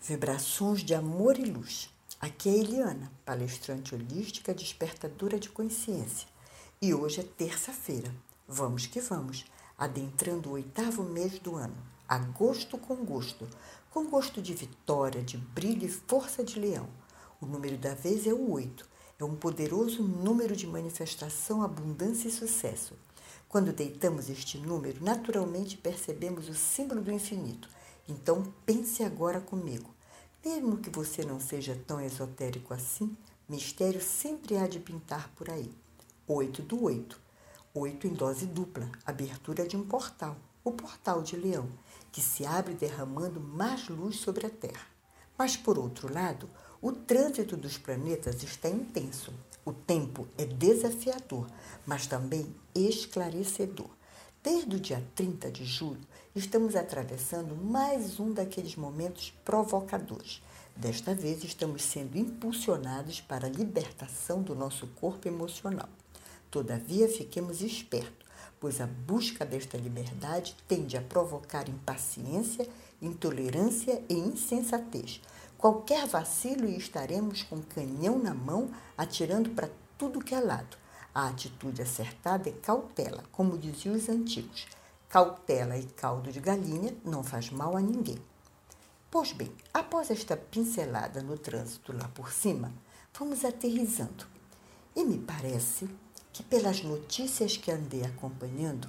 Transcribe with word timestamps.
Vibrações 0.00 0.84
de 0.84 0.94
amor 0.94 1.38
e 1.38 1.44
luz. 1.44 1.90
Aqui 2.20 2.48
é 2.48 2.56
Eliana, 2.56 3.12
palestrante 3.26 3.94
holística 3.94 4.54
despertadora 4.54 5.40
de 5.40 5.48
consciência. 5.48 6.28
E 6.80 6.94
hoje 6.94 7.20
é 7.20 7.24
terça-feira. 7.24 8.14
Vamos 8.46 8.86
que 8.86 9.00
vamos, 9.00 9.44
adentrando 9.76 10.48
o 10.48 10.52
oitavo 10.52 11.02
mês 11.02 11.40
do 11.40 11.56
ano. 11.56 11.76
Agosto 12.08 12.78
com 12.78 12.94
gosto. 13.04 13.46
Com 13.90 14.08
gosto 14.08 14.40
de 14.40 14.54
vitória, 14.54 15.20
de 15.20 15.36
brilho 15.36 15.84
e 15.84 15.90
força 15.90 16.44
de 16.44 16.60
leão. 16.60 16.88
O 17.40 17.46
número 17.46 17.76
da 17.76 17.92
vez 17.92 18.26
é 18.26 18.32
o 18.32 18.52
oito. 18.52 18.88
É 19.18 19.24
um 19.24 19.34
poderoso 19.34 20.02
número 20.02 20.54
de 20.54 20.66
manifestação, 20.66 21.60
abundância 21.60 22.28
e 22.28 22.32
sucesso. 22.32 22.94
Quando 23.48 23.72
deitamos 23.72 24.30
este 24.30 24.58
número, 24.58 25.04
naturalmente 25.04 25.76
percebemos 25.76 26.48
o 26.48 26.54
símbolo 26.54 27.02
do 27.02 27.12
infinito. 27.12 27.68
Então 28.08 28.42
pense 28.64 29.02
agora 29.02 29.40
comigo. 29.40 29.94
Mesmo 30.42 30.78
que 30.78 30.88
você 30.88 31.24
não 31.24 31.38
seja 31.38 31.78
tão 31.86 32.00
esotérico 32.00 32.72
assim, 32.72 33.14
mistério 33.46 34.00
sempre 34.00 34.56
há 34.56 34.66
de 34.66 34.80
pintar 34.80 35.30
por 35.36 35.50
aí. 35.50 35.70
Oito 36.26 36.62
do 36.62 36.82
oito. 36.84 37.20
Oito 37.74 38.06
em 38.06 38.14
dose 38.14 38.46
dupla, 38.46 38.90
abertura 39.04 39.66
de 39.66 39.76
um 39.76 39.84
portal, 39.84 40.36
o 40.64 40.72
portal 40.72 41.22
de 41.22 41.36
Leão, 41.36 41.68
que 42.10 42.20
se 42.20 42.46
abre 42.46 42.72
derramando 42.72 43.40
mais 43.40 43.88
luz 43.88 44.16
sobre 44.16 44.46
a 44.46 44.50
Terra. 44.50 44.86
Mas, 45.36 45.56
por 45.56 45.78
outro 45.78 46.12
lado, 46.12 46.48
o 46.80 46.92
trânsito 46.92 47.56
dos 47.56 47.76
planetas 47.76 48.42
está 48.42 48.68
intenso. 48.68 49.32
O 49.64 49.72
tempo 49.72 50.26
é 50.38 50.46
desafiador, 50.46 51.46
mas 51.86 52.06
também 52.06 52.54
esclarecedor. 52.74 53.97
Desde 54.40 54.76
o 54.76 54.78
dia 54.78 55.04
30 55.16 55.50
de 55.50 55.64
julho, 55.64 56.06
estamos 56.32 56.76
atravessando 56.76 57.56
mais 57.56 58.20
um 58.20 58.32
daqueles 58.32 58.76
momentos 58.76 59.34
provocadores. 59.44 60.40
Desta 60.76 61.12
vez, 61.12 61.42
estamos 61.42 61.82
sendo 61.82 62.16
impulsionados 62.16 63.20
para 63.20 63.48
a 63.48 63.50
libertação 63.50 64.40
do 64.40 64.54
nosso 64.54 64.86
corpo 65.00 65.26
emocional. 65.26 65.88
Todavia, 66.52 67.08
fiquemos 67.08 67.62
espertos, 67.62 68.28
pois 68.60 68.80
a 68.80 68.86
busca 68.86 69.44
desta 69.44 69.76
liberdade 69.76 70.54
tende 70.68 70.96
a 70.96 71.02
provocar 71.02 71.68
impaciência, 71.68 72.66
intolerância 73.02 74.00
e 74.08 74.14
insensatez. 74.14 75.20
Qualquer 75.58 76.06
vacilo 76.06 76.68
e 76.68 76.78
estaremos 76.78 77.42
com 77.42 77.60
canhão 77.60 78.20
na 78.20 78.34
mão, 78.34 78.70
atirando 78.96 79.50
para 79.50 79.68
tudo 79.98 80.20
que 80.20 80.32
é 80.32 80.40
lado 80.40 80.76
a 81.18 81.28
atitude 81.30 81.82
acertada 81.82 82.48
é 82.48 82.52
cautela, 82.52 83.24
como 83.32 83.58
diziam 83.58 83.96
os 83.96 84.08
antigos. 84.08 84.68
Cautela 85.08 85.76
e 85.76 85.84
caldo 85.84 86.30
de 86.30 86.38
galinha 86.38 86.94
não 87.04 87.24
faz 87.24 87.50
mal 87.50 87.76
a 87.76 87.80
ninguém. 87.80 88.22
Pois 89.10 89.32
bem, 89.32 89.52
após 89.74 90.12
esta 90.12 90.36
pincelada 90.36 91.20
no 91.20 91.36
trânsito 91.36 91.92
lá 91.92 92.06
por 92.08 92.32
cima, 92.32 92.72
vamos 93.18 93.44
aterrizando. 93.44 94.26
E 94.94 95.02
me 95.02 95.18
parece 95.18 95.88
que, 96.32 96.44
pelas 96.44 96.84
notícias 96.84 97.56
que 97.56 97.72
andei 97.72 98.04
acompanhando, 98.04 98.88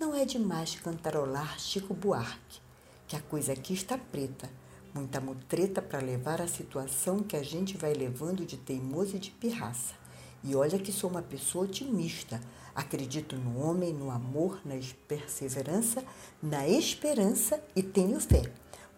não 0.00 0.12
é 0.12 0.24
demais 0.24 0.74
cantarolar 0.74 1.60
Chico 1.60 1.94
Buarque, 1.94 2.60
que 3.06 3.14
a 3.14 3.20
coisa 3.20 3.52
aqui 3.52 3.72
está 3.72 3.96
preta, 3.96 4.50
muita 4.92 5.20
mutreta 5.20 5.80
para 5.80 6.00
levar 6.00 6.40
a 6.40 6.48
situação 6.48 7.22
que 7.22 7.36
a 7.36 7.42
gente 7.42 7.76
vai 7.76 7.92
levando 7.92 8.44
de 8.44 8.56
teimoso 8.56 9.14
e 9.14 9.20
de 9.20 9.30
pirraça. 9.30 10.07
E 10.44 10.54
olha 10.54 10.78
que 10.78 10.92
sou 10.92 11.10
uma 11.10 11.22
pessoa 11.22 11.64
otimista. 11.64 12.40
Acredito 12.74 13.36
no 13.36 13.60
homem, 13.60 13.92
no 13.92 14.10
amor, 14.10 14.60
na 14.64 14.74
perseverança, 15.08 16.04
na 16.42 16.68
esperança 16.68 17.62
e 17.74 17.82
tenho 17.82 18.20
fé. 18.20 18.42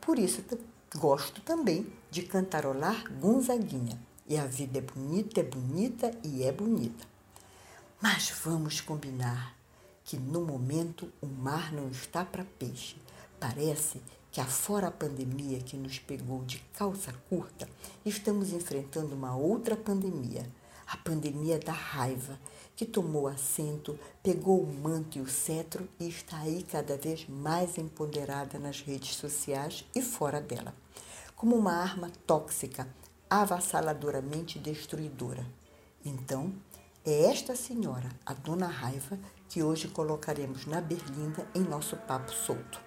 Por 0.01 0.19
isso 0.19 0.43
gosto 0.97 1.41
também 1.41 1.87
de 2.11 2.23
cantarolar 2.23 3.11
Gonzaguinha. 3.19 3.99
E 4.29 4.37
a 4.37 4.45
vida 4.45 4.79
é 4.79 4.83
bonita, 4.83 5.41
é 5.41 5.43
bonita 5.43 6.11
e 6.23 6.43
é 6.45 6.53
bonita. 6.53 7.07
Mas 8.01 8.31
vamos 8.45 8.81
combinar 8.81 9.57
que 10.05 10.17
no 10.17 10.43
momento 10.43 11.11
o 11.21 11.27
mar 11.27 11.73
não 11.73 11.89
está 11.89 12.25
para 12.25 12.45
peixe. 12.45 12.97
Parece 13.39 14.01
que 14.31 14.41
afora 14.41 14.89
a 14.89 14.93
pandemia 14.93 15.59
que 15.61 15.77
nos 15.77 15.99
pegou 15.99 16.45
de 16.45 16.59
calça 16.73 17.13
curta, 17.29 17.69
estamos 18.05 18.53
enfrentando 18.53 19.15
uma 19.15 19.37
outra 19.37 19.77
pandemia 19.77 20.47
a 20.91 20.97
pandemia 20.97 21.57
da 21.57 21.73
raiva, 21.73 22.37
que 22.75 22.85
tomou 22.85 23.29
assento, 23.29 23.97
pegou 24.23 24.61
o 24.61 24.67
manto 24.67 25.19
e 25.19 25.21
o 25.21 25.29
cetro 25.29 25.89
e 26.01 26.09
está 26.09 26.39
aí 26.39 26.65
cada 26.65 26.97
vez 26.97 27.29
mais 27.29 27.79
empoderada 27.79 28.59
nas 28.59 28.81
redes 28.81 29.15
sociais 29.15 29.85
e 29.95 30.03
fora 30.03 30.41
dela, 30.41 30.75
como 31.37 31.55
uma 31.55 31.75
arma 31.75 32.11
tóxica, 32.27 32.89
avassaladoramente 33.29 34.59
destruidora. 34.59 35.47
Então, 36.05 36.53
é 37.07 37.31
esta 37.31 37.55
senhora, 37.55 38.09
a 38.27 38.35
Dona 38.35 38.67
Raiva, 38.67 39.17
que 39.49 39.63
hoje 39.63 39.87
colocaremos 39.87 40.67
na 40.67 40.81
berlinda 40.81 41.47
em 41.55 41.61
nosso 41.61 41.97
papo 41.97 42.33
solto. 42.33 42.81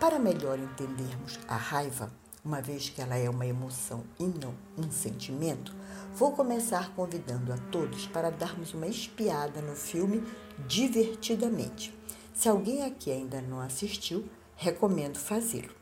Para 0.00 0.18
melhor 0.18 0.58
entendermos 0.58 1.38
a 1.46 1.56
raiva, 1.56 2.10
uma 2.46 2.62
vez 2.62 2.88
que 2.88 3.02
ela 3.02 3.16
é 3.16 3.28
uma 3.28 3.44
emoção 3.44 4.04
e 4.20 4.24
não 4.24 4.54
um 4.78 4.88
sentimento, 4.88 5.74
vou 6.14 6.30
começar 6.30 6.94
convidando 6.94 7.52
a 7.52 7.58
todos 7.72 8.06
para 8.06 8.30
darmos 8.30 8.72
uma 8.72 8.86
espiada 8.86 9.60
no 9.60 9.74
filme 9.74 10.22
divertidamente. 10.68 11.92
Se 12.32 12.48
alguém 12.48 12.84
aqui 12.84 13.10
ainda 13.10 13.42
não 13.42 13.58
assistiu, 13.58 14.24
recomendo 14.54 15.18
fazê-lo. 15.18 15.74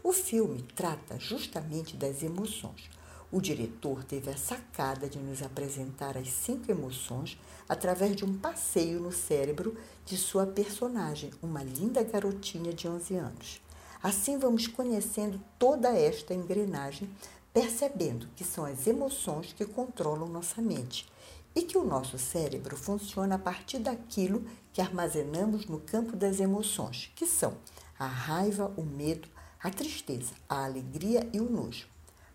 O 0.00 0.12
filme 0.12 0.62
trata 0.76 1.18
justamente 1.18 1.96
das 1.96 2.22
emoções. 2.22 2.88
O 3.32 3.40
diretor 3.40 4.04
teve 4.04 4.30
a 4.30 4.36
sacada 4.36 5.08
de 5.08 5.18
nos 5.18 5.42
apresentar 5.42 6.16
as 6.16 6.28
cinco 6.28 6.70
emoções 6.70 7.36
através 7.68 8.14
de 8.14 8.24
um 8.24 8.38
passeio 8.38 9.00
no 9.00 9.10
cérebro 9.10 9.76
de 10.06 10.16
sua 10.16 10.46
personagem, 10.46 11.32
uma 11.42 11.64
linda 11.64 12.00
garotinha 12.04 12.72
de 12.72 12.86
11 12.86 13.16
anos. 13.16 13.62
Assim 14.02 14.36
vamos 14.36 14.66
conhecendo 14.66 15.40
toda 15.58 15.96
esta 15.96 16.34
engrenagem, 16.34 17.08
percebendo 17.54 18.26
que 18.34 18.42
são 18.42 18.64
as 18.64 18.86
emoções 18.86 19.52
que 19.52 19.64
controlam 19.64 20.26
nossa 20.28 20.60
mente 20.60 21.06
e 21.54 21.62
que 21.62 21.78
o 21.78 21.84
nosso 21.84 22.18
cérebro 22.18 22.76
funciona 22.76 23.36
a 23.36 23.38
partir 23.38 23.78
daquilo 23.78 24.44
que 24.72 24.80
armazenamos 24.80 25.66
no 25.66 25.78
campo 25.78 26.16
das 26.16 26.40
emoções, 26.40 27.12
que 27.14 27.26
são 27.26 27.56
a 27.96 28.06
raiva, 28.06 28.72
o 28.76 28.82
medo, 28.82 29.28
a 29.62 29.70
tristeza, 29.70 30.32
a 30.48 30.64
alegria 30.64 31.28
e 31.32 31.38
o 31.38 31.48
nojo. 31.48 31.86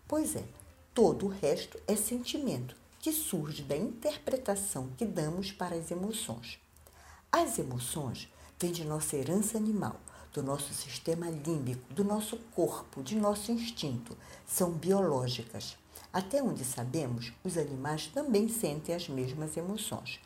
Pois 0.06 0.36
é, 0.36 0.44
todo 0.94 1.26
o 1.26 1.28
resto 1.28 1.78
é 1.86 1.94
sentimento 1.94 2.74
que 2.98 3.12
surge 3.12 3.62
da 3.62 3.76
interpretação 3.76 4.88
que 4.96 5.04
damos 5.04 5.52
para 5.52 5.76
as 5.76 5.90
emoções. 5.90 6.58
As 7.30 7.58
emoções 7.58 8.32
vêm 8.58 8.72
de 8.72 8.84
nossa 8.84 9.16
herança 9.16 9.58
animal, 9.58 10.00
do 10.32 10.42
nosso 10.42 10.72
sistema 10.72 11.30
límbico, 11.30 11.92
do 11.92 12.04
nosso 12.04 12.36
corpo, 12.54 13.02
de 13.02 13.16
nosso 13.16 13.50
instinto, 13.50 14.16
são 14.46 14.70
biológicas. 14.70 15.76
Até 16.12 16.42
onde 16.42 16.64
sabemos, 16.64 17.32
os 17.44 17.56
animais 17.56 18.06
também 18.06 18.48
sentem 18.48 18.94
as 18.94 19.08
mesmas 19.08 19.56
emoções. 19.56 20.20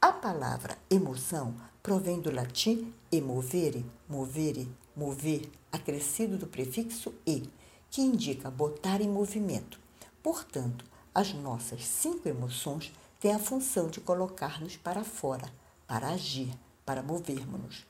A 0.00 0.12
palavra 0.12 0.78
emoção 0.88 1.54
provém 1.82 2.20
do 2.20 2.30
latim 2.30 2.92
emovere, 3.12 3.84
movere, 4.08 4.68
mover, 4.96 5.50
acrescido 5.70 6.36
do 6.36 6.46
prefixo 6.46 7.14
e, 7.26 7.48
que 7.90 8.00
indica 8.00 8.50
botar 8.50 9.00
em 9.00 9.08
movimento. 9.08 9.78
Portanto, 10.22 10.84
as 11.14 11.32
nossas 11.34 11.86
cinco 11.86 12.28
emoções 12.28 12.92
têm 13.18 13.34
a 13.34 13.38
função 13.38 13.88
de 13.88 14.00
colocar-nos 14.00 14.76
para 14.76 15.04
fora, 15.04 15.52
para 15.86 16.08
agir, 16.08 16.50
para 16.84 17.02
movermos-nos. 17.02 17.89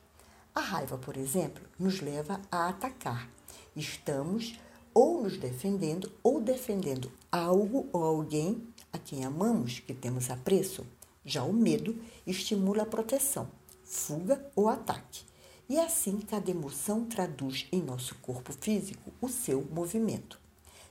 A 0.55 0.61
raiva, 0.61 0.99
por 0.99 1.17
exemplo, 1.17 1.65
nos 1.79 2.01
leva 2.01 2.41
a 2.51 2.69
atacar. 2.69 3.31
Estamos 3.77 4.59
ou 4.93 5.23
nos 5.23 5.37
defendendo 5.37 6.11
ou 6.23 6.41
defendendo 6.41 7.11
algo 7.31 7.89
ou 7.93 8.03
alguém 8.03 8.67
a 8.93 8.99
quem 8.99 9.25
amamos, 9.25 9.79
que 9.79 9.95
temos 9.95 10.29
apreço. 10.29 10.85
Já 11.25 11.45
o 11.45 11.53
medo 11.53 11.97
estimula 12.27 12.83
a 12.83 12.87
proteção, 12.87 13.49
fuga 13.85 14.45
ou 14.57 14.69
ataque. 14.69 15.23
E 15.69 15.79
assim 15.79 16.19
cada 16.19 16.51
emoção 16.51 17.05
traduz 17.05 17.69
em 17.71 17.81
nosso 17.81 18.17
corpo 18.17 18.53
físico 18.53 19.13
o 19.21 19.29
seu 19.29 19.65
movimento. 19.71 20.41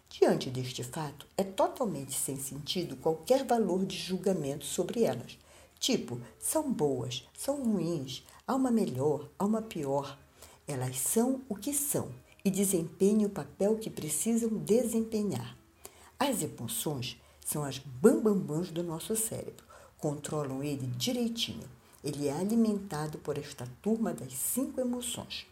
Diante 0.10 0.50
deste 0.50 0.84
fato, 0.84 1.28
é 1.36 1.44
totalmente 1.44 2.14
sem 2.14 2.38
sentido 2.38 2.96
qualquer 2.96 3.46
valor 3.46 3.86
de 3.86 3.98
julgamento 3.98 4.66
sobre 4.66 5.04
elas. 5.04 5.38
Tipo, 5.78 6.20
são 6.40 6.72
boas, 6.72 7.28
são 7.38 7.64
ruins, 7.64 8.24
Há 8.50 8.56
uma 8.56 8.72
melhor, 8.72 9.30
há 9.38 9.46
uma 9.46 9.62
pior. 9.62 10.18
Elas 10.68 10.98
são 10.98 11.44
o 11.48 11.56
que 11.56 11.72
são 11.72 12.10
e 12.44 12.50
desempenham 12.50 13.30
o 13.30 13.32
papel 13.32 13.78
que 13.78 13.92
precisam 13.92 14.50
desempenhar. 14.50 15.56
As 16.18 16.42
emoções 16.42 17.22
são 17.46 17.64
as 17.64 17.78
bambambãs 17.78 18.72
do 18.72 18.82
nosso 18.82 19.16
cérebro, 19.16 19.64
controlam 20.00 20.64
ele 20.64 20.88
direitinho. 20.98 21.70
Ele 22.04 22.28
é 22.28 22.32
alimentado 22.32 23.20
por 23.20 23.38
esta 23.38 23.68
turma 23.84 24.16
das 24.16 24.34
cinco 24.34 24.82
emoções. 24.82 25.46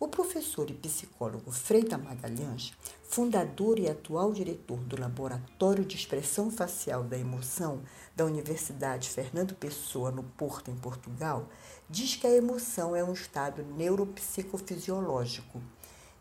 O 0.00 0.08
professor 0.08 0.68
e 0.70 0.74
psicólogo 0.74 1.52
Freita 1.52 1.96
Magalhães, 1.96 2.74
fundador 3.04 3.78
e 3.78 3.88
atual 3.88 4.32
diretor 4.32 4.78
do 4.78 5.00
Laboratório 5.00 5.84
de 5.84 5.94
Expressão 5.94 6.50
Facial 6.50 7.04
da 7.04 7.16
Emoção 7.16 7.80
da 8.16 8.24
Universidade 8.24 9.08
Fernando 9.08 9.54
Pessoa, 9.54 10.10
no 10.10 10.24
Porto, 10.24 10.68
em 10.68 10.74
Portugal, 10.74 11.48
diz 11.88 12.16
que 12.16 12.26
a 12.26 12.34
emoção 12.34 12.96
é 12.96 13.04
um 13.04 13.12
estado 13.12 13.62
neuropsicofisiológico 13.62 15.62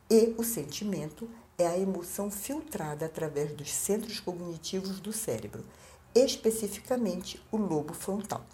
e 0.07 0.35
o 0.37 0.43
sentimento 0.43 1.27
é 1.57 1.65
a 1.65 1.77
emoção 1.77 2.29
filtrada 2.29 3.07
através 3.07 3.53
dos 3.53 3.71
centros 3.71 4.19
cognitivos 4.19 4.99
do 4.99 5.11
cérebro, 5.11 5.65
especificamente 6.13 7.41
o 7.51 7.57
lobo 7.57 7.93
frontal. 7.93 8.45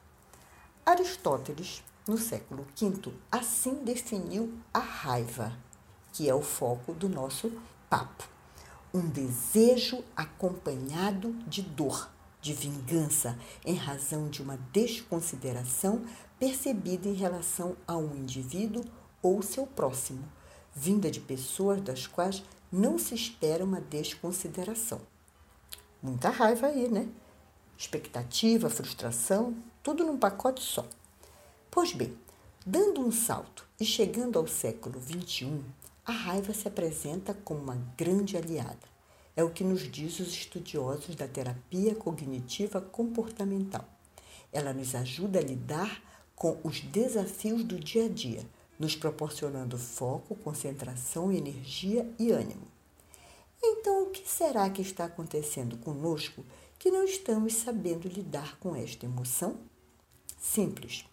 Aristóteles, 0.85 1.83
no 2.09 2.17
século 2.17 2.65
V, 2.75 3.13
assim 3.31 3.75
definiu 3.83 4.51
a 4.73 4.79
raiva, 4.79 5.55
que 6.11 6.27
é 6.27 6.33
o 6.33 6.41
foco 6.41 6.91
do 6.91 7.07
nosso 7.07 7.51
papo. 7.87 8.27
Um 8.91 9.07
desejo 9.07 10.03
acompanhado 10.15 11.31
de 11.45 11.61
dor, 11.61 12.09
de 12.41 12.51
vingança, 12.51 13.37
em 13.63 13.75
razão 13.75 14.27
de 14.27 14.41
uma 14.41 14.57
desconsideração 14.73 16.03
percebida 16.39 17.07
em 17.07 17.13
relação 17.13 17.75
a 17.87 17.95
um 17.95 18.15
indivíduo 18.15 18.83
ou 19.21 19.43
seu 19.43 19.67
próximo, 19.67 20.27
vinda 20.73 21.11
de 21.11 21.19
pessoas 21.19 21.79
das 21.79 22.07
quais 22.07 22.43
não 22.71 22.97
se 22.97 23.13
espera 23.13 23.63
uma 23.63 23.81
desconsideração. 23.81 24.99
Muita 26.01 26.29
raiva 26.29 26.67
aí, 26.67 26.87
né? 26.87 27.07
Expectativa, 27.77 28.67
frustração, 28.67 29.55
tudo 29.83 30.03
num 30.03 30.17
pacote 30.17 30.63
só. 30.63 30.87
Pois 31.71 31.93
bem, 31.93 32.17
dando 32.65 33.01
um 33.01 33.11
salto 33.11 33.67
e 33.79 33.85
chegando 33.85 34.39
ao 34.39 34.47
século 34.47 34.99
XXI, 34.99 35.63
a 36.05 36.11
raiva 36.11 36.53
se 36.53 36.67
apresenta 36.67 37.33
como 37.33 37.61
uma 37.61 37.81
grande 37.97 38.35
aliada. 38.35 38.87
É 39.35 39.43
o 39.43 39.51
que 39.51 39.63
nos 39.63 39.89
diz 39.89 40.19
os 40.19 40.29
estudiosos 40.29 41.15
da 41.15 41.27
terapia 41.27 41.95
cognitiva 41.95 42.81
comportamental. 42.81 43.87
Ela 44.51 44.73
nos 44.73 44.95
ajuda 44.95 45.39
a 45.39 45.43
lidar 45.43 46.01
com 46.35 46.57
os 46.63 46.81
desafios 46.81 47.63
do 47.63 47.79
dia 47.79 48.05
a 48.05 48.09
dia 48.09 48.45
nos 48.79 48.95
proporcionando 48.95 49.77
foco, 49.77 50.35
concentração, 50.35 51.31
energia 51.31 52.09
e 52.17 52.31
ânimo. 52.31 52.65
Então, 53.61 54.03
o 54.03 54.09
que 54.09 54.27
será 54.27 54.69
que 54.69 54.81
está 54.81 55.03
acontecendo 55.03 55.77
conosco 55.77 56.45
que 56.79 56.89
não 56.89 57.03
estamos 57.03 57.55
sabendo 57.55 58.07
lidar 58.07 58.57
com 58.57 58.73
esta 58.73 59.05
emoção? 59.05 59.57
Simples. 60.39 61.08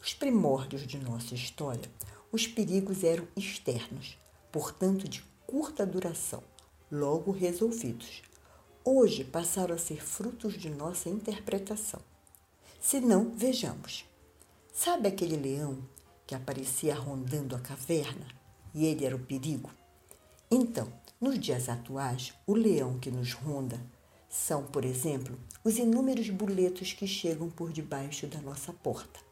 Nos 0.00 0.14
primórdios 0.14 0.86
de 0.86 0.98
nossa 0.98 1.34
história, 1.34 1.90
os 2.32 2.46
perigos 2.46 3.04
eram 3.04 3.28
externos, 3.36 4.16
portanto 4.50 5.06
de 5.06 5.22
curta 5.46 5.84
duração, 5.84 6.42
logo 6.90 7.30
resolvidos. 7.30 8.22
Hoje 8.82 9.24
passaram 9.24 9.74
a 9.74 9.78
ser 9.78 10.02
frutos 10.02 10.54
de 10.54 10.70
nossa 10.70 11.10
interpretação. 11.10 12.00
Se 12.80 12.98
não, 12.98 13.30
vejamos. 13.36 14.06
Sabe 14.72 15.06
aquele 15.06 15.36
leão 15.36 15.78
que 16.26 16.34
aparecia 16.34 16.94
rondando 16.94 17.54
a 17.54 17.60
caverna 17.60 18.26
e 18.74 18.86
ele 18.86 19.04
era 19.04 19.14
o 19.14 19.26
perigo? 19.26 19.70
Então, 20.50 20.90
nos 21.20 21.38
dias 21.38 21.68
atuais, 21.68 22.32
o 22.46 22.54
leão 22.54 22.98
que 22.98 23.10
nos 23.10 23.34
ronda 23.34 23.78
são, 24.30 24.64
por 24.64 24.86
exemplo, 24.86 25.38
os 25.62 25.76
inúmeros 25.76 26.30
boletos 26.30 26.94
que 26.94 27.06
chegam 27.06 27.50
por 27.50 27.70
debaixo 27.70 28.26
da 28.26 28.40
nossa 28.40 28.72
porta. 28.72 29.28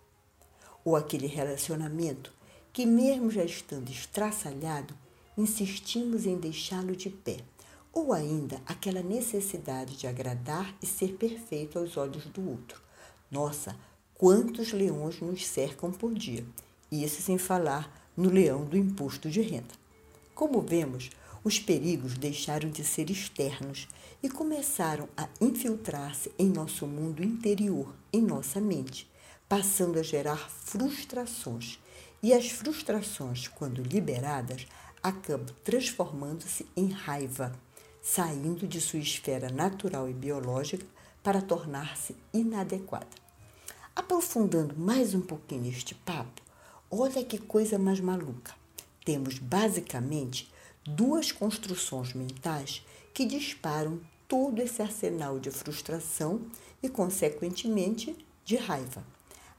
Ou 0.85 0.97
aquele 0.97 1.27
relacionamento 1.27 2.33
que, 2.73 2.87
mesmo 2.87 3.31
já 3.31 3.45
estando 3.45 3.91
estraçalhado, 3.91 4.95
insistimos 5.37 6.27
em 6.27 6.37
deixá-lo 6.37 6.95
de 6.95 7.11
pé. 7.11 7.39
Ou 7.93 8.13
ainda 8.13 8.61
aquela 8.67 9.03
necessidade 9.03 9.97
de 9.97 10.07
agradar 10.07 10.75
e 10.83 10.87
ser 10.87 11.15
perfeito 11.15 11.79
aos 11.79 11.97
olhos 11.97 12.25
do 12.27 12.49
outro. 12.49 12.81
Nossa, 13.31 13.77
quantos 14.15 14.73
leões 14.73 15.21
nos 15.21 15.47
cercam 15.47 15.91
por 15.91 16.15
dia! 16.15 16.45
Isso 16.91 17.21
sem 17.21 17.37
falar 17.37 18.11
no 18.17 18.31
leão 18.31 18.65
do 18.65 18.77
imposto 18.77 19.29
de 19.31 19.41
renda. 19.41 19.75
Como 20.35 20.61
vemos, 20.61 21.11
os 21.45 21.59
perigos 21.59 22.17
deixaram 22.17 22.71
de 22.71 22.85
ser 22.85 23.11
externos 23.11 23.87
e 24.23 24.29
começaram 24.29 25.09
a 25.17 25.29
infiltrar-se 25.41 26.33
em 26.39 26.49
nosso 26.49 26.87
mundo 26.87 27.23
interior, 27.23 27.95
em 28.13 28.21
nossa 28.21 28.61
mente, 28.61 29.09
passando 29.49 29.99
a 29.99 30.03
gerar 30.03 30.51
frustrações. 30.51 31.79
E 32.23 32.33
as 32.33 32.51
frustrações, 32.51 33.49
quando 33.49 33.83
liberadas, 33.83 34.67
acabam 35.03 35.55
transformando-se 35.65 36.67
em 36.77 36.91
raiva, 36.91 37.53
saindo 38.03 38.67
de 38.67 38.81
sua 38.81 38.99
esfera 38.99 39.51
natural 39.51 40.09
e 40.09 40.13
biológica 40.13 40.85
para 41.23 41.41
tornar-se 41.41 42.17
inadequada. 42.33 43.07
Aprofundando 43.95 44.77
mais 44.77 45.15
um 45.15 45.21
pouquinho 45.21 45.69
este 45.69 45.95
papo, 45.95 46.43
Olha 46.91 47.23
que 47.23 47.37
coisa 47.37 47.79
mais 47.79 48.01
maluca. 48.01 48.55
Temos 49.05 49.39
basicamente 49.39 50.51
duas 50.87 51.31
construções 51.31 52.15
mentais 52.15 52.83
que 53.13 53.27
disparam 53.27 54.01
todo 54.27 54.59
esse 54.63 54.81
arsenal 54.81 55.39
de 55.39 55.51
frustração 55.51 56.41
e, 56.83 56.89
consequentemente, 56.89 58.17
de 58.43 58.57
raiva. 58.57 59.05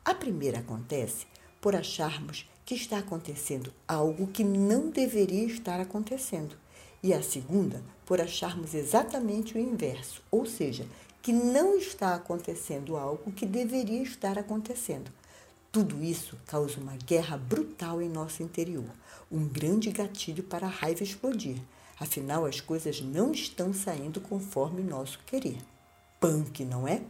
A 0.10 0.14
primeira 0.16 0.58
acontece 0.58 1.28
por 1.62 1.76
acharmos 1.76 2.50
que 2.66 2.74
está 2.74 2.98
acontecendo 2.98 3.72
algo 3.88 4.26
que 4.26 4.44
não 4.44 4.90
deveria 4.90 5.46
estar 5.46 5.80
acontecendo. 5.80 6.56
E 7.04 7.14
a 7.14 7.22
segunda, 7.22 7.84
por 8.08 8.20
acharmos 8.20 8.74
exatamente 8.74 9.56
o 9.56 9.62
inverso, 9.62 10.24
ou 10.32 10.48
seja, 10.48 10.88
que 11.22 11.32
não 11.32 11.78
está 11.78 12.16
acontecendo 12.16 12.98
algo 12.98 13.32
que 13.32 13.46
deveria 13.46 14.02
estar 14.02 14.40
acontecendo. 14.40 15.12
Tudo 15.72 16.04
isso 16.04 16.36
causa 16.48 16.80
uma 16.80 16.98
guerra 17.06 17.38
brutal 17.38 18.02
em 18.02 18.10
nosso 18.10 18.42
interior, 18.42 18.90
um 19.32 19.48
grande 19.48 19.92
gatilho 19.92 20.42
para 20.42 20.66
a 20.66 20.72
raiva 20.72 21.04
explodir. 21.04 21.58
Afinal, 22.00 22.48
as 22.48 22.60
coisas 22.60 23.00
não 23.00 23.32
estão 23.32 23.72
saindo 23.72 24.20
conforme 24.20 24.82
nosso 24.82 25.20
querer. 25.28 25.60
Punk, 26.20 26.66
não 26.66 26.88
é? 26.88 27.04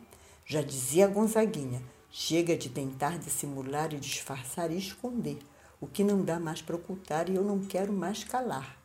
Já 0.45 0.61
dizia 0.61 1.07
Gonzaguinha, 1.07 1.81
chega 2.11 2.57
de 2.57 2.69
tentar 2.69 3.17
dissimular 3.17 3.93
e 3.93 3.99
disfarçar 3.99 4.71
e 4.71 4.77
esconder. 4.77 5.39
O 5.81 5.87
que 5.87 6.03
não 6.03 6.23
dá 6.23 6.39
mais 6.39 6.61
para 6.61 6.75
ocultar 6.75 7.29
e 7.29 7.35
eu 7.35 7.43
não 7.43 7.59
quero 7.59 7.93
mais 7.93 8.23
calar. 8.23 8.77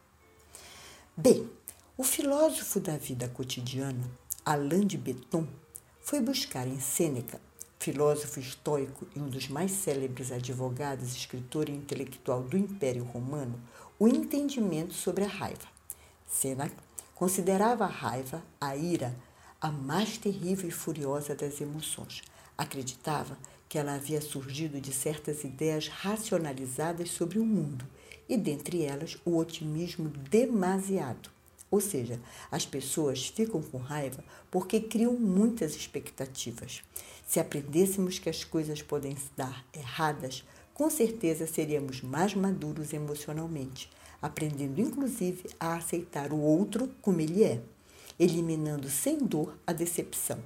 Bem, 1.16 1.50
o 1.96 2.04
filósofo 2.04 2.80
da 2.80 2.96
vida 2.96 3.28
cotidiana, 3.28 4.10
Alain 4.44 4.86
de 4.86 4.98
Botton, 4.98 5.46
foi 6.00 6.20
buscar 6.20 6.66
em 6.66 6.80
Sêneca 6.80 7.40
filósofo 7.84 8.40
estoico 8.40 9.06
e 9.14 9.20
um 9.20 9.28
dos 9.28 9.46
mais 9.46 9.70
célebres 9.70 10.32
advogados, 10.32 11.14
escritor 11.14 11.68
e 11.68 11.72
intelectual 11.72 12.42
do 12.42 12.56
Império 12.56 13.04
Romano, 13.04 13.60
o 13.98 14.08
entendimento 14.08 14.94
sobre 14.94 15.22
a 15.22 15.28
raiva. 15.28 15.68
Seneca 16.26 16.82
considerava 17.14 17.84
a 17.84 17.88
raiva, 17.88 18.42
a 18.58 18.74
ira, 18.74 19.14
a 19.60 19.70
mais 19.70 20.16
terrível 20.16 20.66
e 20.66 20.72
furiosa 20.72 21.34
das 21.34 21.60
emoções. 21.60 22.22
Acreditava 22.56 23.38
que 23.68 23.78
ela 23.78 23.94
havia 23.94 24.20
surgido 24.20 24.80
de 24.80 24.92
certas 24.92 25.42
ideias 25.42 25.88
racionalizadas 25.88 27.10
sobre 27.10 27.38
o 27.38 27.44
mundo, 27.44 27.84
e 28.28 28.36
dentre 28.36 28.82
elas 28.82 29.18
o 29.24 29.36
otimismo 29.36 30.08
demasiado. 30.08 31.30
Ou 31.70 31.80
seja, 31.80 32.20
as 32.50 32.64
pessoas 32.64 33.26
ficam 33.26 33.60
com 33.60 33.78
raiva 33.78 34.22
porque 34.50 34.80
criam 34.80 35.14
muitas 35.14 35.74
expectativas. 35.74 36.82
Se 37.26 37.40
aprendêssemos 37.40 38.18
que 38.18 38.30
as 38.30 38.44
coisas 38.44 38.80
podem 38.80 39.16
dar 39.36 39.64
erradas, 39.74 40.44
com 40.72 40.88
certeza 40.88 41.46
seríamos 41.46 42.00
mais 42.00 42.34
maduros 42.34 42.92
emocionalmente, 42.92 43.90
aprendendo 44.22 44.80
inclusive 44.80 45.50
a 45.58 45.74
aceitar 45.74 46.32
o 46.32 46.40
outro 46.40 46.88
como 47.02 47.20
ele 47.20 47.42
é, 47.42 47.60
eliminando 48.18 48.88
sem 48.88 49.18
dor 49.18 49.56
a 49.66 49.72
decepção. 49.72 50.38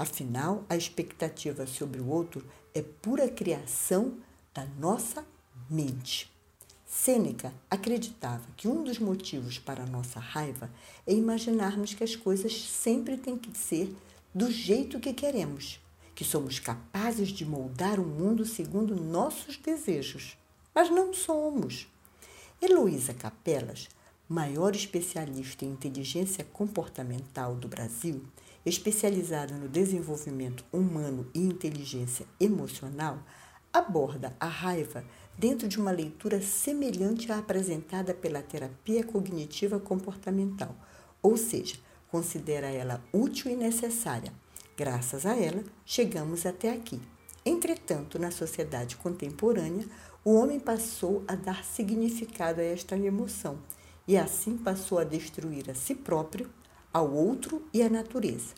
Afinal, 0.00 0.64
a 0.66 0.78
expectativa 0.78 1.66
sobre 1.66 2.00
o 2.00 2.08
outro 2.08 2.42
é 2.72 2.80
pura 2.80 3.28
criação 3.28 4.14
da 4.54 4.64
nossa 4.64 5.26
mente. 5.68 6.32
Sêneca 6.86 7.52
acreditava 7.70 8.46
que 8.56 8.66
um 8.66 8.82
dos 8.82 8.98
motivos 8.98 9.58
para 9.58 9.82
a 9.82 9.86
nossa 9.86 10.18
raiva 10.18 10.70
é 11.06 11.12
imaginarmos 11.12 11.92
que 11.92 12.02
as 12.02 12.16
coisas 12.16 12.62
sempre 12.62 13.18
têm 13.18 13.36
que 13.36 13.54
ser 13.54 13.94
do 14.34 14.50
jeito 14.50 14.98
que 14.98 15.12
queremos, 15.12 15.78
que 16.14 16.24
somos 16.24 16.58
capazes 16.58 17.28
de 17.28 17.44
moldar 17.44 18.00
o 18.00 18.06
mundo 18.06 18.46
segundo 18.46 18.96
nossos 18.96 19.58
desejos. 19.58 20.34
Mas 20.74 20.88
não 20.88 21.12
somos. 21.12 21.86
Heloísa 22.58 23.12
Capelas, 23.12 23.90
maior 24.30 24.76
especialista 24.76 25.64
em 25.64 25.72
inteligência 25.72 26.44
comportamental 26.44 27.56
do 27.56 27.66
Brasil, 27.66 28.22
especializada 28.64 29.56
no 29.56 29.68
desenvolvimento 29.68 30.64
humano 30.72 31.28
e 31.34 31.40
inteligência 31.40 32.24
emocional, 32.38 33.18
aborda 33.72 34.36
a 34.38 34.46
raiva 34.46 35.04
dentro 35.36 35.66
de 35.66 35.80
uma 35.80 35.90
leitura 35.90 36.40
semelhante 36.40 37.32
à 37.32 37.38
apresentada 37.38 38.14
pela 38.14 38.40
terapia 38.40 39.02
cognitiva 39.02 39.80
comportamental, 39.80 40.76
ou 41.20 41.36
seja, 41.36 41.74
considera 42.08 42.68
ela 42.68 43.02
útil 43.12 43.50
e 43.50 43.56
necessária. 43.56 44.32
Graças 44.76 45.26
a 45.26 45.34
ela, 45.34 45.64
chegamos 45.84 46.46
até 46.46 46.72
aqui. 46.72 47.00
Entretanto, 47.44 48.16
na 48.16 48.30
sociedade 48.30 48.94
contemporânea, 48.94 49.88
o 50.24 50.34
homem 50.34 50.60
passou 50.60 51.24
a 51.26 51.34
dar 51.34 51.64
significado 51.64 52.60
a 52.60 52.64
esta 52.64 52.96
emoção 52.96 53.58
e 54.06 54.16
assim 54.16 54.56
passou 54.56 54.98
a 54.98 55.04
destruir 55.04 55.70
a 55.70 55.74
si 55.74 55.94
próprio, 55.94 56.50
ao 56.92 57.12
outro 57.12 57.66
e 57.72 57.82
à 57.82 57.88
natureza. 57.88 58.54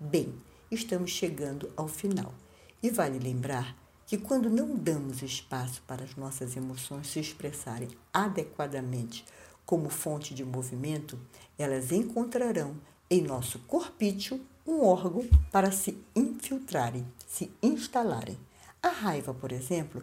Bem, 0.00 0.34
estamos 0.70 1.10
chegando 1.10 1.70
ao 1.76 1.88
final. 1.88 2.34
E 2.82 2.90
vale 2.90 3.18
lembrar 3.18 3.76
que 4.06 4.18
quando 4.18 4.50
não 4.50 4.76
damos 4.76 5.22
espaço 5.22 5.82
para 5.86 6.04
as 6.04 6.14
nossas 6.16 6.56
emoções 6.56 7.08
se 7.08 7.20
expressarem 7.20 7.88
adequadamente 8.12 9.24
como 9.64 9.88
fonte 9.88 10.34
de 10.34 10.44
movimento, 10.44 11.18
elas 11.58 11.90
encontrarão 11.90 12.76
em 13.08 13.22
nosso 13.22 13.58
corpício 13.60 14.40
um 14.66 14.82
órgão 14.82 15.26
para 15.50 15.70
se 15.70 15.98
infiltrarem, 16.14 17.06
se 17.26 17.50
instalarem. 17.62 18.38
A 18.82 18.88
raiva, 18.88 19.32
por 19.32 19.52
exemplo, 19.52 20.02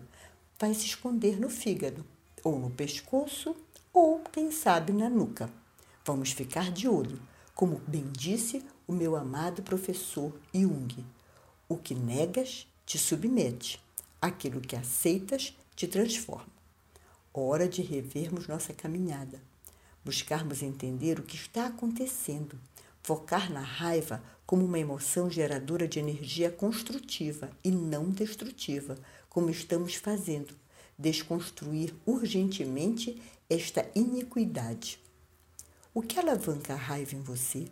vai 0.60 0.74
se 0.74 0.86
esconder 0.86 1.40
no 1.40 1.50
fígado, 1.50 2.06
ou 2.44 2.58
no 2.58 2.70
pescoço, 2.72 3.56
ou, 3.94 4.20
quem 4.32 4.52
sabe, 4.52 4.94
na 4.94 5.10
nuca. 5.10 5.50
Vamos 6.06 6.32
ficar 6.32 6.72
de 6.72 6.88
olho, 6.88 7.22
como 7.54 7.82
bem 7.88 8.06
disse 8.12 8.64
o 8.88 8.94
meu 8.94 9.16
amado 9.16 9.62
professor 9.62 10.34
Jung. 10.54 11.06
O 11.68 11.78
que 11.78 11.94
negas 11.94 12.68
te 12.86 12.98
submete, 12.98 13.82
aquilo 14.22 14.62
que 14.62 14.76
aceitas 14.76 15.56
te 15.76 15.88
transforma. 15.88 16.52
Hora 17.34 17.68
de 17.68 17.82
revermos 17.82 18.48
nossa 18.48 18.74
caminhada, 18.74 19.42
buscarmos 20.04 20.62
entender 20.62 21.20
o 21.20 21.24
que 21.24 21.36
está 21.36 21.68
acontecendo, 21.68 22.60
focar 23.02 23.52
na 23.52 23.62
raiva 23.62 24.24
como 24.46 24.66
uma 24.66 24.80
emoção 24.80 25.30
geradora 25.30 25.88
de 25.88 26.00
energia 26.00 26.52
construtiva 26.52 27.50
e 27.64 27.72
não 27.72 28.10
destrutiva, 28.10 28.98
como 29.30 29.50
estamos 29.50 29.96
fazendo, 29.96 30.54
desconstruir 31.02 31.96
urgentemente 32.06 33.20
esta 33.50 33.90
iniquidade. 33.96 35.00
O 35.94 36.02
que 36.02 36.20
alavanca 36.20 36.74
a 36.74 36.78
raiva 36.78 37.16
em 37.16 37.22
você? 37.22 37.68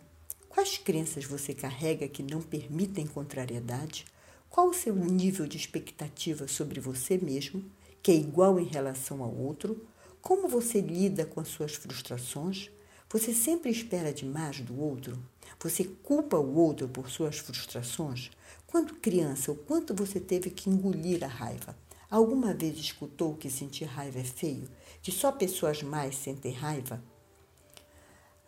Quais 0.48 0.76
crenças 0.76 1.24
você 1.24 1.54
carrega 1.54 2.08
que 2.08 2.24
não 2.24 2.42
permitem 2.42 3.06
contrariedade? 3.06 4.04
Qual 4.50 4.68
o 4.68 4.74
seu 4.74 4.94
nível 4.96 5.46
de 5.46 5.56
expectativa 5.56 6.48
sobre 6.48 6.80
você 6.80 7.16
mesmo, 7.16 7.64
que 8.02 8.10
é 8.10 8.14
igual 8.14 8.58
em 8.58 8.64
relação 8.64 9.22
ao 9.22 9.32
outro? 9.32 9.86
Como 10.20 10.48
você 10.48 10.80
lida 10.80 11.24
com 11.24 11.40
as 11.40 11.48
suas 11.48 11.76
frustrações? 11.76 12.68
Você 13.08 13.32
sempre 13.32 13.70
espera 13.70 14.12
demais 14.12 14.60
do 14.60 14.78
outro? 14.78 15.16
Você 15.60 15.84
culpa 15.84 16.36
o 16.36 16.56
outro 16.56 16.88
por 16.88 17.08
suas 17.08 17.38
frustrações? 17.38 18.30
Quando 18.66 18.96
criança, 18.96 19.52
o 19.52 19.56
quanto 19.56 19.94
você 19.94 20.18
teve 20.18 20.50
que 20.50 20.68
engolir 20.68 21.24
a 21.24 21.28
raiva? 21.28 21.76
Alguma 22.10 22.52
vez 22.52 22.76
escutou 22.76 23.36
que 23.36 23.48
sentir 23.48 23.84
raiva 23.84 24.18
é 24.18 24.24
feio? 24.24 24.68
Que 25.00 25.12
só 25.12 25.30
pessoas 25.30 25.80
mais 25.80 26.16
sentem 26.16 26.52
raiva? 26.52 27.00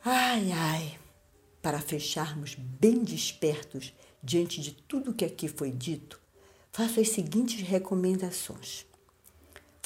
Ai, 0.05 0.51
ai! 0.51 0.99
Para 1.63 1.81
fecharmos 1.81 2.57
bem 2.57 3.05
despertos 3.05 3.95
diante 4.21 4.61
de 4.61 4.73
tudo 4.73 5.15
que 5.15 5.25
aqui 5.25 5.47
foi 5.47 5.71
dito, 5.71 6.21
faço 6.73 6.99
as 6.99 7.11
seguintes 7.11 7.61
recomendações. 7.63 8.85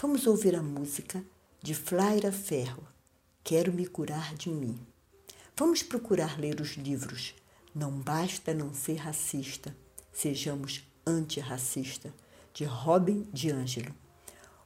Vamos 0.00 0.26
ouvir 0.26 0.56
a 0.56 0.62
música 0.62 1.23
de 1.62 1.75
Flaira 1.75 2.33
Ferro, 2.33 2.83
Quero 3.45 3.75
Me 3.75 3.87
Curar 3.87 4.35
de 4.35 4.49
Mim. 4.49 4.78
Vamos 5.54 5.83
procurar 5.83 6.40
ler 6.40 6.62
os 6.62 6.76
livros 6.76 7.35
Não 7.75 7.90
Basta 7.92 8.54
Não 8.54 8.73
Ser 8.73 8.97
Racista, 8.97 9.76
Sejamos 10.14 10.83
Antirracista, 11.06 12.14
de 12.56 12.64
Robin 12.64 13.28
DiAngelo. 13.34 13.94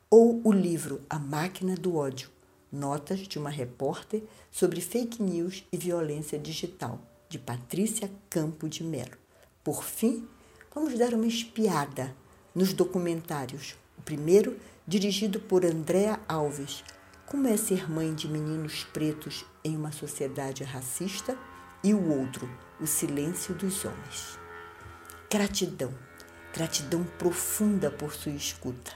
Ou 0.08 0.40
o 0.44 0.52
livro 0.52 1.02
A 1.10 1.18
Máquina 1.18 1.74
do 1.74 1.96
Ódio, 1.96 2.30
Notas 2.70 3.26
de 3.26 3.36
uma 3.36 3.50
repórter 3.50 4.22
sobre 4.48 4.80
fake 4.80 5.20
news 5.20 5.64
e 5.72 5.76
violência 5.76 6.38
digital, 6.38 7.00
de 7.28 7.36
Patrícia 7.36 8.08
Campo 8.30 8.68
de 8.68 8.84
Melo. 8.84 9.18
Por 9.64 9.82
fim, 9.82 10.24
vamos 10.72 10.96
dar 10.96 11.12
uma 11.14 11.26
espiada 11.26 12.14
nos 12.54 12.72
documentários. 12.72 13.74
O 13.98 14.02
primeiro, 14.02 14.56
dirigido 14.86 15.40
por 15.40 15.64
Andréa 15.64 16.20
Alves, 16.28 16.84
Como 17.26 17.48
é 17.48 17.56
ser 17.56 17.90
mãe 17.90 18.14
de 18.14 18.28
meninos 18.28 18.84
pretos 18.84 19.44
em 19.64 19.76
uma 19.76 19.90
sociedade 19.90 20.62
racista, 20.62 21.36
e 21.82 21.92
o 21.92 22.20
outro, 22.20 22.48
O 22.80 22.86
Silêncio 22.86 23.52
dos 23.52 23.84
Homens. 23.84 24.38
Gratidão, 25.28 25.92
gratidão 26.52 27.04
profunda 27.18 27.90
por 27.90 28.12
sua 28.12 28.32
escuta. 28.32 28.92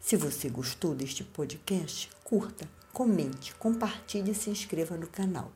Se 0.00 0.16
você 0.16 0.48
gostou 0.48 0.94
deste 0.94 1.22
podcast, 1.22 2.08
curta, 2.24 2.68
comente, 2.92 3.54
compartilhe 3.54 4.30
e 4.30 4.34
se 4.34 4.50
inscreva 4.50 4.96
no 4.96 5.06
canal. 5.06 5.52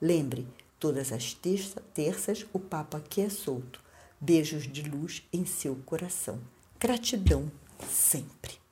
Lembre, 0.00 0.46
todas 0.78 1.12
as 1.12 1.32
terça, 1.32 1.80
terças 1.94 2.44
o 2.52 2.58
papo 2.58 2.96
aqui 2.96 3.20
é 3.22 3.30
solto. 3.30 3.80
Beijos 4.20 4.64
de 4.64 4.82
luz 4.82 5.22
em 5.32 5.44
seu 5.44 5.76
coração. 5.86 6.40
Gratidão 6.78 7.50
sempre. 7.90 8.63